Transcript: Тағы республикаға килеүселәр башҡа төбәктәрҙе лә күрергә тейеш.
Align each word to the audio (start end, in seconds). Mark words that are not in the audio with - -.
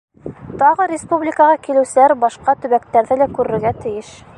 Тағы 0.61 0.87
республикаға 0.91 1.59
килеүселәр 1.67 2.17
башҡа 2.25 2.59
төбәктәрҙе 2.65 3.23
лә 3.25 3.33
күрергә 3.39 3.79
тейеш. 3.85 4.15